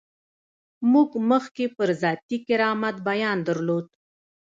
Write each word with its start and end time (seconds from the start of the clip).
موږ 0.91 1.09
مخکې 1.29 1.65
پر 1.77 1.89
ذاتي 2.01 2.37
کرامت 2.47 2.95
بیان 3.09 3.37
درلود. 3.47 3.85